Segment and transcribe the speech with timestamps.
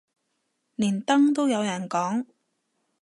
[0.77, 2.25] 連登都有人講